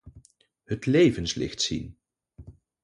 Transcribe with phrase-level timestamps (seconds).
[0.63, 1.97] Het levenslicht zien.